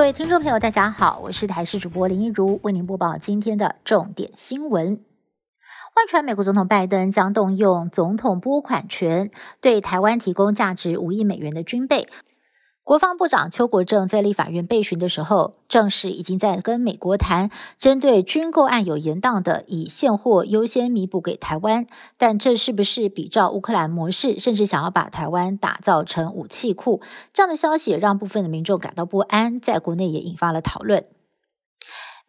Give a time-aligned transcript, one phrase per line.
[0.00, 5.04] 各位听众朋友，大家好，我是台视主播林一如，为您播报今天的重点新闻。
[5.94, 9.30] 外传美国总统拜登将动用总统拨款权，
[9.60, 12.08] 对台湾提供价值五亿美元的军备。
[12.82, 17.48] 国防部长邱国正在立法院备询的时候，正式已经在跟美国谈
[17.78, 21.86] 针对军购案有延宕的，以现货优先弥补给台湾。
[22.16, 27.00] 但这是不是比照乌克兰模式，甚至想要把台湾打造成武器库？
[27.32, 31.04] 这样的消息让部分的民众感到不安，在国内也引发了讨论。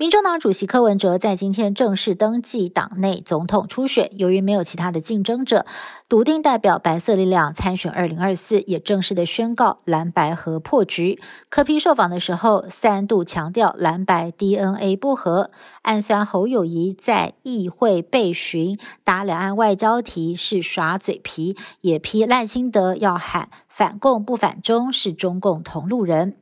[0.00, 5.66] 民众党主席柯文哲在今天正式登记党内总统初选，由于没有其他的竞争者，
[6.08, 11.20] 笃定代表白色力量参选二零二四，也正式的宣告蓝白合破局。
[11.50, 15.50] 柯批受访的时候三度强调蓝白 DNA 不合，
[15.82, 26.36] 暗酸侯友谊在议会被询答两岸外交题是耍嘴皮，也批赖清德要喊反共不反中是中共同路人。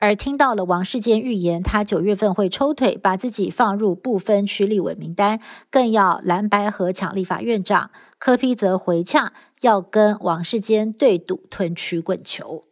[0.00, 7.90] 而听到了王世坚预言，他九月份会抽腿，把自己放入不分区立委名单，更要蓝白和抢立法院长。
[8.18, 12.64] 柯批则回呛，要跟王世坚对赌吞曲棍球。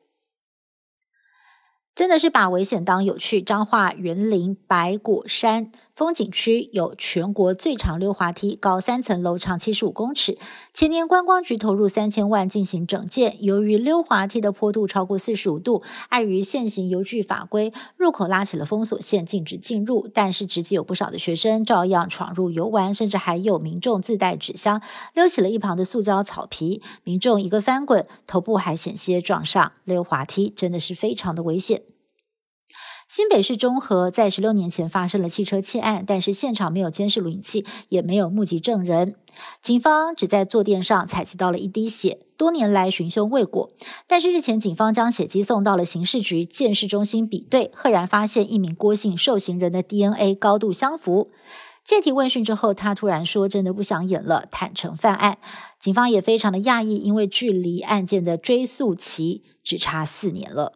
[1.97, 3.41] 真的是把危险当有趣。
[3.41, 10.36] 彰化园林白果山风景区有全国最长溜滑梯，高三层楼，长七十五公尺。
[10.75, 20.06] 前年观光局投入三千万进行整建，由于溜滑梯的坡度超过四十五度，碍于现行邮具法规，入口拉起了封锁线，禁止进入。
[20.12, 24.83] 但是直接有不少的学生照样闯入游玩，甚至还有民众自带纸箱
[25.14, 31.95] 溜起了一旁的塑胶草皮，民众一个翻滚，头部还险些撞上溜滑梯，真的是非常的危险。
[33.09, 39.15] 新北市中和在十六年前发生了汽车窃案，但是现场没有监视录影器，也没有目击证人。
[39.63, 43.71] 警方只在坐垫上采集到了一滴血，多年来寻凶未果。
[44.09, 51.30] 但是日前警方将血迹送到了刑事局鉴识中心比对，赫然发现一名郭姓受刑人的 DNA 高度相符。
[51.85, 55.39] 借题问讯之后，他突然说：“真的不想演了，坦诚犯案。”
[55.79, 60.73] 警方也非常的讶异，因为距离案件的追诉期只差四年了。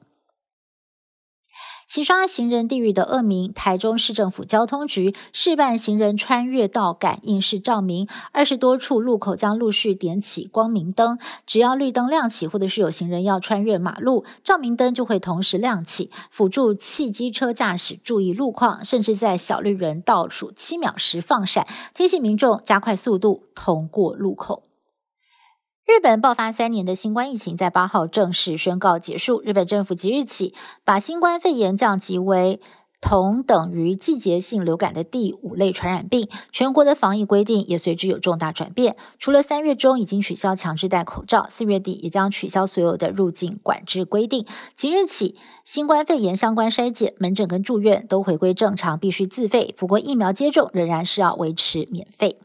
[1.91, 11.19] 洗刷行人地狱的恶名，台中市政府交通局示办行人穿越道感应式照明，二十多处路口将陆续点起光明灯，
[11.49, 24.69] 只要绿灯亮起，或者是有行人要穿越马路，照明灯就会同时亮起，辅助汽机车驾驶注意路况，甚至在小绿人倒数七秒时放闪，提醒民众加快速度通过路口。
[25.91, 29.43] 日本爆发三年的新冠疫情在八号正式宣告结束。
[29.45, 32.61] 日本政府即日起把新冠肺炎降级为
[33.01, 38.95] 同等于季节性流感的第五类传染病，全国的防疫规定也随之有重大转变。
[39.19, 44.47] 除了三月中已经取消强制戴口罩，四月底也将取消所有的入境管制规定。
[44.77, 45.34] 即日起，
[45.65, 49.75] 新冠肺炎相关筛检、门诊跟住院都回归正常，必须自费。
[49.77, 52.39] 不过，疫苗接种仍然是要维持免费。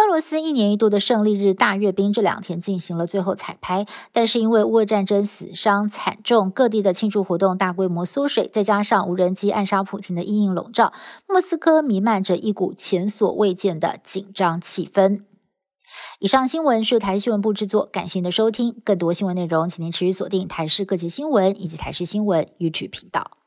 [0.00, 10.94] 俄罗斯一年一度的胜利日大阅兵这两天进行了最后彩排，但是因为乌俄战争死伤惨重，各地的庆祝活动大规模缩水，再加上无人机暗杀普京的阴影笼罩，
[11.28, 15.24] 莫斯科弥漫着一股前所未见的紧张气氛。
[16.18, 18.80] 以上新闻是台新闻部制作，感谢您的收听。
[18.82, 23.39] 更多新闻内容，请您持续锁定台视各界新闻以及台视新闻 YouTube 频道。